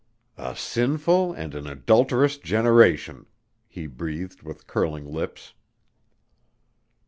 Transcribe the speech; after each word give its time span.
"A 0.39 0.55
sinful 0.55 1.31
and 1.33 1.53
an 1.53 1.67
adulterous 1.67 2.39
generation!" 2.39 3.27
he 3.67 3.85
breathed 3.85 4.41
with 4.41 4.65
curling 4.65 5.05
lips. 5.05 5.53